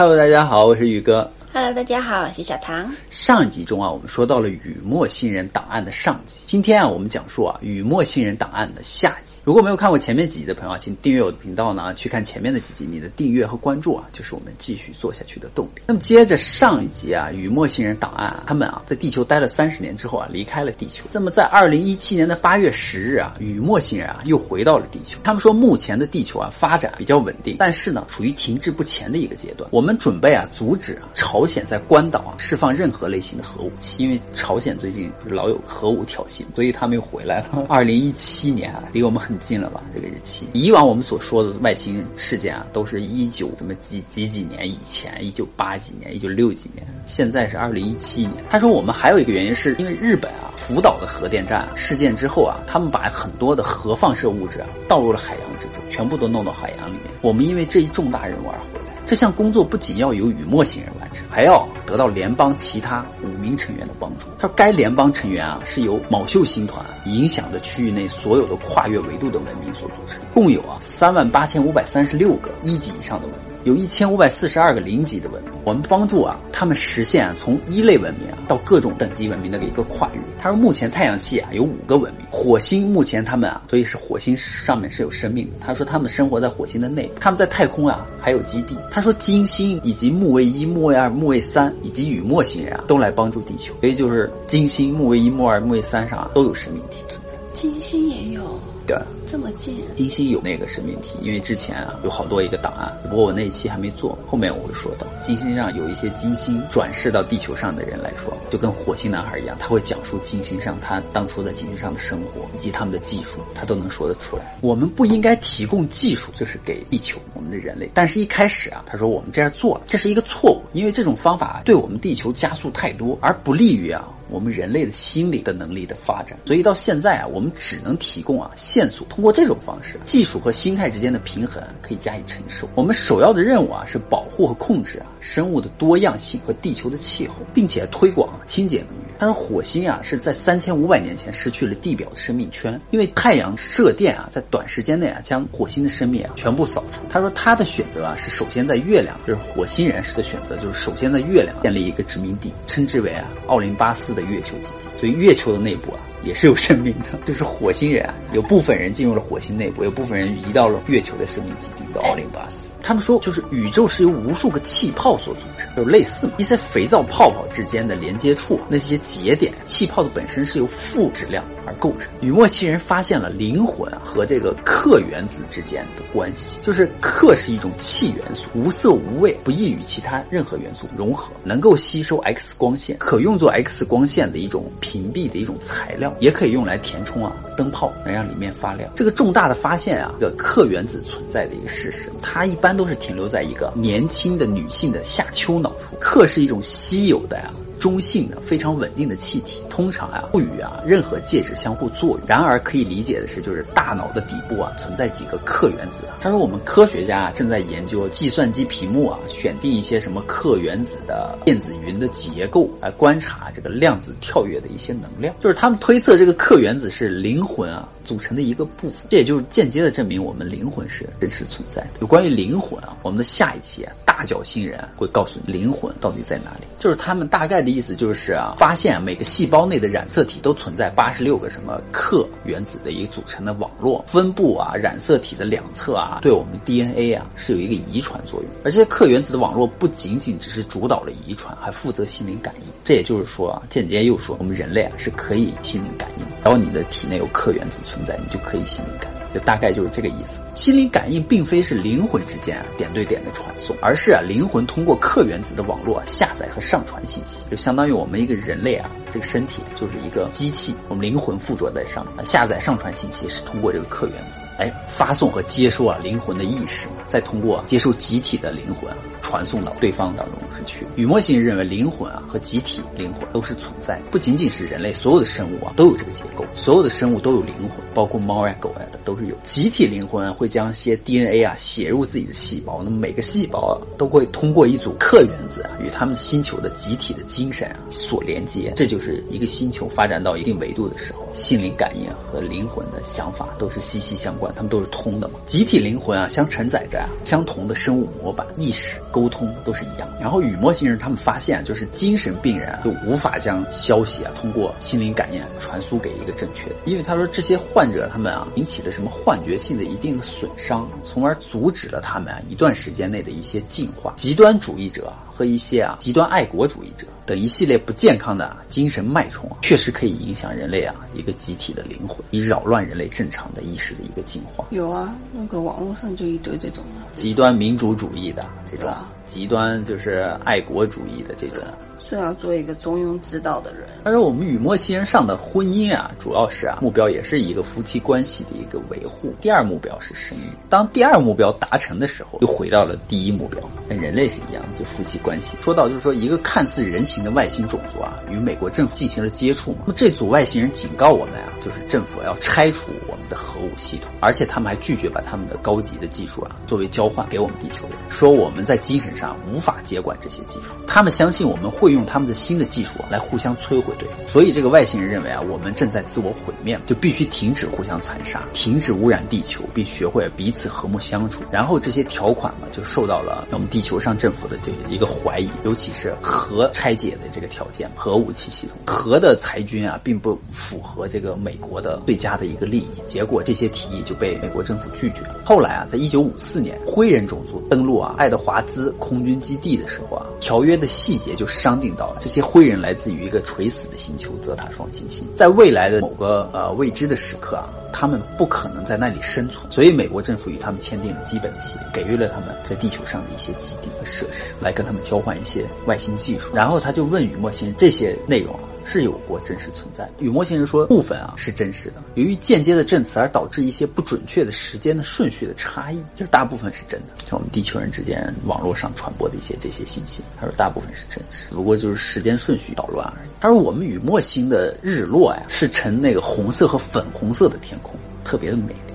[0.00, 1.28] Hello，大家好，我是宇哥。
[1.50, 2.94] Hello，大家好，我是小唐。
[3.08, 6.40] 上一集中啊，我们说到了雨墨星人档案的上集。
[6.44, 9.38] 今天啊，我们讲述啊雨墨星人档案的下集。
[9.44, 12.86] 如果没有看过前面几集的朋友啊，请订阅我的频道呢，去看前面的几集。
[12.86, 15.80] 你的订阅和关注啊，就是我们继续做下去的动力。
[15.86, 21.06] 那么接着上一集啊，雨墨星人档案，他们啊在地球待了三十年之后啊，离开了地球。
[21.12, 25.18] 那么在二零一七年的八月十日啊，雨墨星人啊又回到了地球。
[25.24, 29.68] 他们说目前的地球啊发展比较稳定，但是呢处于停滞不前的一个阶段。
[29.72, 37.64] 我们准备啊阻止啊朝朝鲜在关岛啊释放任何类型的核武器，因为朝鲜最近老有核武挑衅，所以他们又回来了。
[37.70, 39.80] 二零一七年啊，离我们很近了吧？
[39.94, 48.32] 这个日期，以往我们所说的外星事件啊，都是一九什么几几几年以前，一九八几年、一九六几年，现在是二零一七年。
[48.50, 57.14] 他说我们还有一个原因是因为日本啊福岛的核电站、事件之后啊，他们把很多的核放射物质啊倒入了海洋之中，全部都弄到海洋里面。
[57.20, 58.77] 我们因为这一重大任务而回。
[59.08, 64.26] 这项工作不仅要由雨墨星人完成，还要得到联邦其他五名成员的帮助。
[64.38, 73.47] 他说，该联邦成员啊是由卯秀星团影响的区域内所有的跨越维度的文明所组成，共有啊三万八千五百三十六个一级以上的文明。
[73.68, 80.20] 有一千五百四十二个零级的文明，我们帮助啊他们实现啊从一类文明啊到各种等级文明的一个跨越。
[80.38, 85.52] 他说目前太阳系啊有五个文明，火星目前他们啊所以是火星上面是有生命的。
[85.60, 88.74] 他说他们生活在火星的内部，他们在太空啊还有基地。
[88.90, 97.34] 他说金星以及木卫一、木卫二、木卫三以及雨墨星人啊都来帮助地球，所以就是金星、木卫一、木二、木卫三上啊都有生命体存在。
[97.52, 98.40] 金星也有。
[98.88, 105.06] 对，这么近，金星有那个生命体，因为之前啊有好多一个档案，不过我那一期还没做，后面我会说到。
[105.18, 114.56] 金星上有一些金星转世到地球上的人来说，就跟火星男孩一样，他会讲述金星上他当初在金星上的生活以及他们的技术，他都能说得出来。
[114.62, 117.90] 我们不应该提供技术，就是给地球我们的人类。
[117.92, 124.08] 但是一开始啊，他说我们这样做了，这是一个错误，因为这种方法对我们地球加速太多，而不利于啊。
[124.30, 132.68] 我们人类的心理的能力的发展，所以到现在啊，我们只能提供啊线索，通过这种方式，技术和心态之间的平衡可以加以承受。
[132.74, 139.07] 我们首要的任务啊是保护和控制啊生物的多样性和地球的气候，并且推广清洁能源。
[139.18, 147.00] 他说火星啊是在三千五百年前失去了地表的生命圈，因为太阳射电啊在短时间内啊将火星的生命啊全部扫除。
[147.10, 154.88] 他说他的选择啊是首先在月亮，就是火星人士的选择就是首先在月亮建立一个殖民地，称之为啊奥林巴斯的月球基地。
[154.96, 162.68] 所以月球的内部啊也是有生命的， 就是火星人啊有部分人进入了火星内部，有部分人移到了月球的生命基地的奥林巴斯。
[162.82, 172.08] 他们说，就是宇宙是由无数个气泡所组成，就类似嘛一些肥皂泡泡之间的连接处，那些节点，气泡的本身是由负质量而构成。
[172.20, 188.88] 雨墨星人发现了灵魂和这个氪原子之间的关系，就是氪是一种气元素，无色无味，不易与其他任何元素融合，能够吸收 X 光线，可用作 X 光线的一种屏蔽的一种材料，也可以用来填充啊灯泡，能让里面发亮。
[188.94, 192.77] 这个重大的发现啊，这个氪原子存在的一个事实，它一般。
[192.78, 195.96] 都是停留在一个年轻的女性的下丘脑处。
[195.98, 202.20] 克是一种稀有的呀、中性的、非常稳定的气体，通常啊不与啊任何介质相互作用。
[202.26, 206.02] 然而可以理解的是，就是大脑的底部啊存在几个氪原子。
[206.20, 215.34] 他说，我们科学家啊正在研究计算机屏幕啊选定一些什么氪原子的电子云的结构，来观察这个量子跳跃的一些能量。
[215.40, 222.00] 就是他们推测这个氪原子是灵魂啊组成的一个部分，这也就是间接的证明我们灵魂是真实存在的。
[222.00, 226.66] 有关于灵魂啊，我们的下一期啊大角星人会告诉你灵魂到底在哪里。
[226.76, 238.50] 就是他们大概的意思就是啊，发现每个细胞内的染色体都存在八十六个什么氪原子的一个组成的网络，分布啊染色体的两侧啊，对我们 DNA 啊是有一个遗传作用。
[238.64, 242.66] 而这些氪原子的网络不仅仅只是主导了遗传，还负责心灵感应。
[242.82, 249.17] 这也就是说啊，间接又说我们人类啊是可以心灵感应，只要你的体内有氪原子存在，你就可以心灵感应。
[249.34, 250.40] 就大概就是这个意思。
[250.54, 268.90] 心灵感应并非是灵魂之间啊点对点的传送，而是啊灵魂通过客原子的网络、下载和上传信息，就相当于我们一个人类啊这个身体就是一个机器，我们灵魂附着在上面，下载、上传信息是通过这个客原子，哎发送和接收啊灵魂的意识，再通过接收集体的灵魂。
[269.22, 270.86] 传送到对方当中是去。
[270.96, 279.34] 雨墨星认为灵魂啊和集体灵魂都是存在，不仅仅是人类，所有的生物啊都有这个结构，所有的生物都有灵魂，包括猫呀、狗呀的都是有。
[279.42, 295.40] 集体灵魂会将一些 DNA 啊写入自己的细胞，那么每个细胞啊都会通过一组氪原子啊与他们星球的集体的精神啊所连接，这就是一个星球发展到一定维度的时候，心灵感应和灵魂的想法都是息息相关，它们都是通的嘛。
[295.46, 299.00] 集体灵魂啊相承载着啊相同的生物模板意识。
[299.18, 300.08] 沟通都是一样。
[300.20, 314.12] 然后雨墨先生他们发现，就是精神病人，就无法将消息啊通过心灵感应传输给一个正确的，因为他说这些患者他们啊引起了什么幻觉性的一定的损伤，从而阻止了他们啊一段时间内的一些进化。
[314.14, 317.06] 极端主义者和一些啊极端爱国主义者。
[317.24, 324.64] 等一系列不健康的精神脉冲，确实可以影响人类啊一个集体的灵魂，以扰乱人类正常的意识的一个进化。
[324.70, 328.88] 有啊，那个网络上就一堆这种的，极端民主主义的这种，
[329.28, 331.58] 极端就是爱国主义的这种。
[332.00, 333.82] 是要做一个中庸之道的人。
[334.02, 339.34] 但是我们雨墨西人上的婚姻啊，主要是啊目标也是一个夫妻关系的一个维护。
[339.40, 340.42] 第二目标是生育。
[340.70, 345.56] 当第二目标达成的时候，又回到了第一目标，跟人类是一样，就夫妻关系。
[345.60, 349.78] 说到就是说一个看似人形的外星种族啊，与美国政府进行了接触嘛。
[349.82, 360.70] 那么这组外星人警告我们啊，就是政府要拆除我们的核武系统，而且他们还拒绝把他们的高级的技术啊作为交换给我们地球人，说我们在精神上无法接管这些技术。
[360.84, 362.08] 他们相信我们会用。
[362.08, 371.42] 他们的新的技术来互相摧毁对方，所以这个外星人认为啊，我们正在自我毁灭，就必须停止互相残杀，停止污染地球，并学会彼此和睦相处。
[371.50, 382.88] 然后这些条款嘛，就受到了我们地球上政府的这个一个怀疑，尤其是核拆解的这个条件，核武器系统，核的裁军啊，并不符合这个美国的最佳的一个利益。
[383.06, 385.34] 结果这些提议就被美国政府拒绝了。
[385.44, 391.88] 后来啊，在一九五四年，灰人种族登陆啊爱德华兹空军基地的时候啊，条约的细节就商定。
[391.98, 406.54] 到了这些灰人来自于一个垂死的星球泽塔双行星，在未来的某个呃未知的时刻啊，他们不可能在那里生存，所以美国政府与他们签订了基本的协议，给予了他们在地球上的一些基地和设施，来跟他们交换一些外星技术。
[406.54, 408.60] 然后他就问雨墨星这些内容啊。
[408.88, 410.08] 是有过真实存在。
[410.18, 417.24] 雨墨星人说部分啊是真实的，由于间接的证词而导致一些不准确的时间的顺序的差异，就是大部分是真的。
[417.24, 423.28] 像我们地球人之间网络上传播的一些这些信息，他说大部分是真实，不过就是时间顺序捣乱而已。
[423.40, 427.94] 他说我们雨墨星的日落呀是呈那个红色和粉红色的天空，
[428.24, 428.94] 特别的美丽。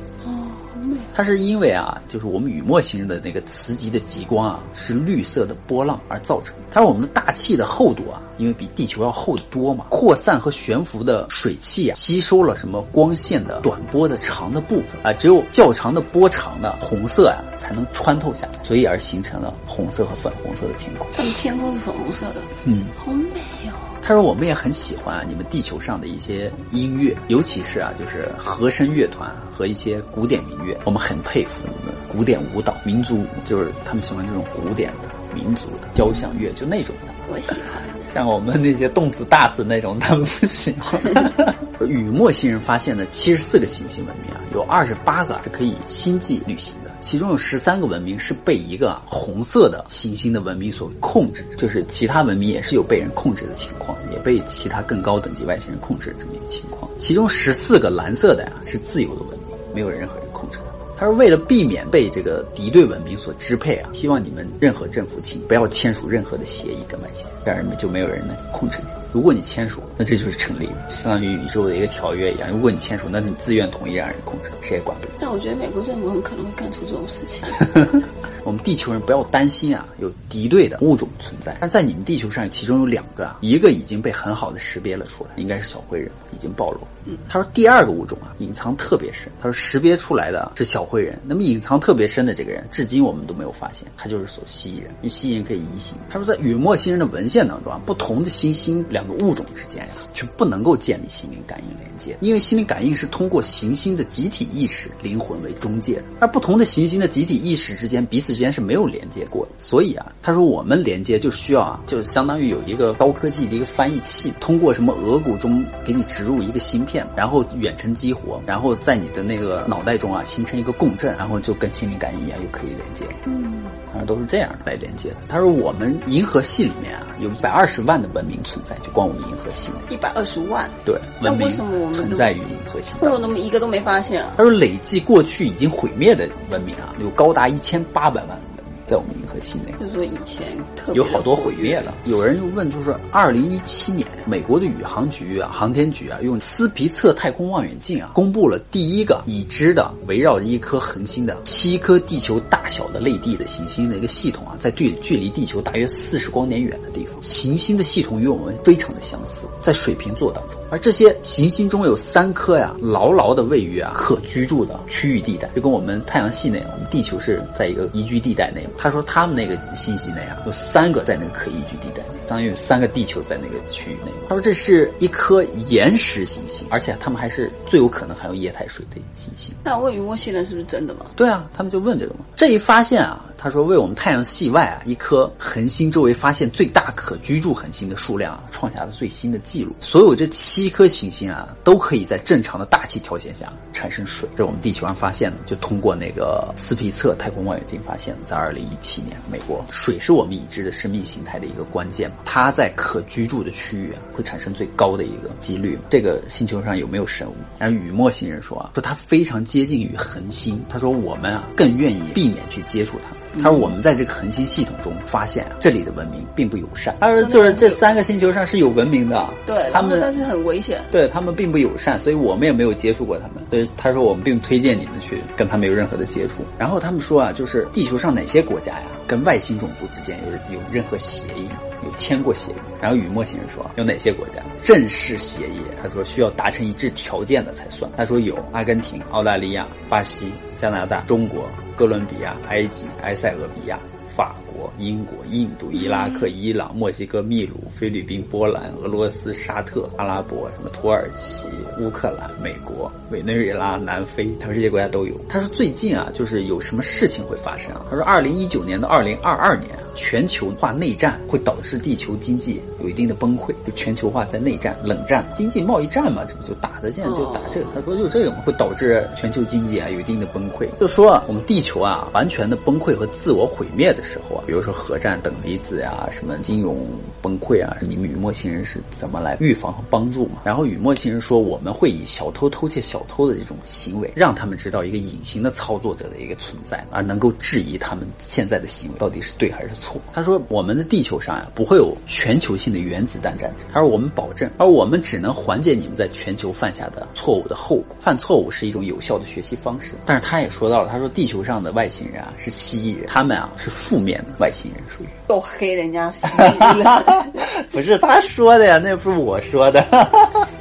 [1.13, 6.63] 它是因为啊，就是我们雨墨星人的那个磁极的极光啊，是绿色的波浪而造成的。
[6.71, 21.07] 它说我们的大气的厚度啊，因为比地球要厚得多嘛，扩散和悬浮的水汽啊，吸收了什么光线的短波的长的部分啊，只有较长的波长的红色啊，才能穿透下来，所以而形成了红色和粉红色的天空。
[21.13, 23.39] 它们天空是粉红色的，嗯，好美
[23.69, 23.72] 哦。
[24.05, 30.77] 他说：“我们也很喜欢啊，你们地球上的一些音乐，尤其是啊，就是和声乐团和一些古典民乐。
[30.83, 37.13] 我们很佩服你们古典舞蹈、民族舞，就是他们喜欢这种古典的民族的交响乐，就那种的。
[37.29, 37.81] 我喜欢。
[38.13, 41.01] 像我们那些动词大字那种，他们不喜欢。
[41.85, 56.89] 雨墨星人发现的七十四个行星文明啊，有二十八个是可以星际旅行的。”其中有十三个文明是被一个红色的行星的文明所控制，就是其他文明也是有被人控制的情况，也被其他更高等级外星人控制这么一个情况。
[56.97, 60.65] 其中十四个蓝色的呀是自由的文明，没有任何人控制的。
[60.95, 69.02] 他说为了避免被这个敌对文明所支配啊，希望你们任何政府请不要签署任何的协议跟外星人，这样人们就没有人能控制你。
[69.13, 72.49] 如果你签署，那这就是成立，就相当于宇宙的一个条约一样。
[72.49, 75.13] 如果你签署，那你自愿同意让人控制，谁也管不了。
[75.19, 77.47] 但我觉得美国政府很可能会干出这种事情。
[78.59, 81.57] 地球人不要担心啊，有敌对的物种存在。
[81.59, 86.79] 但在你们地球上，其中有两个啊，一个已经被很好的识别了出来，应该是小灰人，已经暴露。
[87.05, 89.31] 嗯，他说第二个物种啊，隐藏特别深。
[89.41, 95.95] 他说识别出来的是小灰人，那么隐藏特别深的这个人，至今我们都没有发现，他就是所蜥蜴人，因为蜥蜴人可以移形。
[96.09, 108.33] 他说在雨墨星人的文献当中啊，不同的行星两个物种之间呀，是不能够建立心灵感应连接，因为心灵感应是通过行星的集体意识、灵魂为中介的，而不同的行星的集体意识之间彼此。
[108.33, 123.05] 之间是没有连接过的，所以啊，他说我们连接就需要啊，就相当于有一个高科技的一个翻译器，通过什么额骨中给你植入一个芯片，然后远程激活，然后在你的那个脑袋中啊形成一个共振，然后就跟心灵感应一样又可以连接。
[123.25, 125.17] 嗯，反正都是这样来连接的。
[125.29, 130.67] 他说我们银河系里面啊有一百二十万的文明存在，就光我们银河系一百二十万。
[130.83, 132.95] 对，那为什么我们存在于银河系？
[133.01, 134.33] 为什么么一个都没发现啊？
[134.35, 138.23] 他说累计过去已经毁灭的文明啊，有高达一千八百。
[138.25, 138.39] 万
[138.85, 141.93] 在我们银河系内，就是说以前特有好多毁灭了。
[142.05, 160.59] 有人就问，就是二零一七年，美国的宇航局啊、航天局啊，用斯皮策太空望远镜啊，公布了第一个已知的围绕着一颗恒星的七颗地球大小的类地的行星的一个系统啊，在距距离地球大约四十光年远的地方，行星的系统与我们非常的相似，在水瓶座当中。
[160.69, 168.67] 而这些行星中有三颗呀，牢牢的位于啊可居住的区域地带，就跟我们太阳系内，我们地球是在一个宜居地带内。
[168.77, 174.11] 他说他们那个星系内啊，有三个在那个可宜居地带，相当于有三个地球在那个区域内。
[174.27, 179.53] 他说这是一颗岩石行星，而且他们还是最有可能含有液态水的行星。
[179.63, 181.05] 那问雨墨星人是不是真的吗？
[181.15, 182.21] 对啊，他们就问这个嘛。
[182.35, 189.75] 这一发现啊，他说为我们太阳系外啊一颗恒星周围发现最大可居住恒星的数量啊，创下了最新的记录。
[189.81, 194.29] 所有这七颗行星啊，都可以在正常的大气条件下产生水。
[194.31, 205.77] 这是我们地球上发现的，就通过那个斯皮策太空望远镜发现的，在二零一七年，美国水是我们已知的生命形态的一个关键嘛，它在可居住的区域啊，会产生最高的一个几率。
[205.89, 207.35] 这个星球上有没有生物？
[207.59, 213.13] 然后雨墨星人说啊，说它非常接近于恒星，他说我们啊更愿意避免去接触它。
[213.41, 216.95] 他说：“我们在这个恒星系统中发现啊，这里的文明并不友善。
[216.99, 223.43] 他说，就是这三个星球上是有文明的，对，他们但是很危险，对他们并不友善，所以我们也没有接触过他们。
[223.49, 226.45] 所以他说，我们并不推荐你们去跟他们有任何的接触。
[226.57, 231.47] 然后他们说啊，就是地球上哪些国家呀，跟外星种族之间有有任何协议，
[231.83, 232.55] 有签过协议。
[232.81, 235.61] 然后雨墨星人说，有哪些国家正式协议？
[235.81, 237.89] 他说需要达成一致条件的才算。
[237.95, 240.31] 他说有阿根廷、澳大利亚、巴西、
[240.63, 251.47] 加拿大、中国。”哥伦比亚、埃及、埃塞俄比亚、法国、英国、印度、伊拉克、伊朗、墨西哥、秘鲁、菲律宾、波兰、俄罗斯、沙特、阿拉伯、什么土耳其、
[251.79, 255.19] 乌克兰、美国、委内瑞拉、南非，他说这些国家都有。
[255.27, 257.83] 他说最近啊，就是有什么事情会发生啊？
[257.89, 263.53] 他说二零一九年到二零二二年，全球化内战会导致地球经济有一定的崩溃。
[263.65, 267.67] 就全球化在内战、冷战、经济贸易战嘛，这不就打的现在就打这个。
[267.73, 270.67] 他说就这个嘛，会导致全球经济啊有一定的崩溃。
[270.79, 276.87] 就说啊我们地球啊完全的崩溃和自我毁灭的时候啊，比如说核战、等离子呀，什么金融
[277.21, 280.41] 崩溃啊，你们雨墨星人是怎么来预防和帮助嘛？
[280.43, 289.82] 然后雨墨星人说，我们会以小偷偷窃小偷的这种行为，让他们知道一个隐形的操作者的一个存在，而能够质疑他们现在的行为到底是对还是错。
[290.13, 297.95] 他说，我们的地球上呀不会有全球性的原子弹战争，他说我们保证，而我们只能缓解你们在全球犯下的错误的后果。
[297.99, 307.25] 犯错误是一种有效的学习方式，但是他也说到了，他说地球上的外星人啊是蜥蜴人，他们啊是负面的外星人，属于够黑人家蜥蜴了，
[307.71, 309.83] 不是他说的呀，那不是我说的。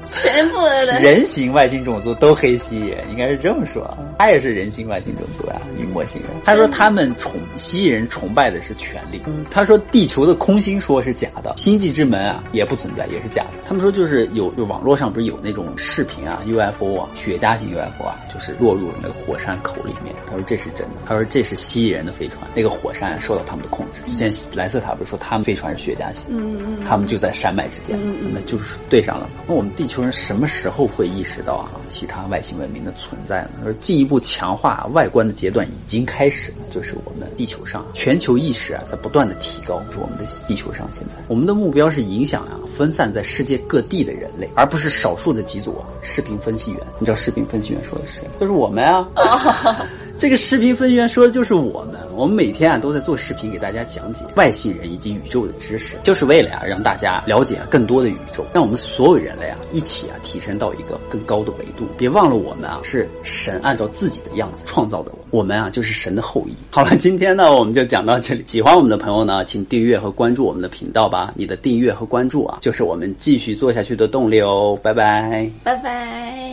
[0.05, 3.89] 全部的人形外星种族都黑蜥蜴人，应该是这么说。
[4.19, 6.31] 他也是人形外星种族啊，女魔星人。
[6.45, 9.23] 他说他们崇蜥蜴人崇拜的是权力。
[9.51, 13.51] 他说地球的空心说是假的，星际之门啊也不存在，也是假的。
[13.65, 20.15] 他们说就是有，就网络上不是有那种视频啊，UFO 啊，雪茄型 UFO 啊，就是落入那个火山口里面。
[20.27, 20.95] 他说这是真的。
[21.07, 24.01] 他说这是蜥蜴人的飞船，那个火山受到他们的控制。
[24.05, 27.99] 现在莱瑟塔不是说他们飞船是雪茄型，嗯嗯，他们就在山脉之间，
[28.33, 29.29] 那就是对上了。
[29.47, 33.51] 那我们地球人什么时候会意识到啊其他外星文明的存在呢？
[33.59, 39.83] 他说进一步强化外观的阶段已经开始，就是我们地球上全球意识啊在不断的提高。
[39.91, 46.81] 是我们的地球上现在我们的目标是影响啊分散在世界各地的人类，而不是少数的几组啊视频分析员。
[46.99, 48.27] 你知道视频分析员说的是谁？
[48.41, 49.09] 就是我们啊。
[50.19, 61.87] 这个视频分析员说的就是我们，我们每天啊都在做视频给大家讲解外星人以及宇宙的知识，就是为了呀让大家了解更多的宇宙，让我们所有人类啊一起啊提升到一个更高的维度。
[61.97, 66.53] 别忘了我们啊是神按照自己的样子创造的，我们啊就是神的后裔。
[66.71, 68.45] 好了，今天呢我们就讲到这里。
[68.47, 71.33] 喜欢我们的朋友呢，请订阅和关注我们的频道吧。
[71.37, 74.79] 你的订阅和关注啊，就是我们继续做下去的动力哦。
[74.83, 76.53] 拜拜，拜拜。